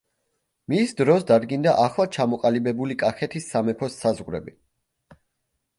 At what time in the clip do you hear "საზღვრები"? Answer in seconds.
4.07-4.57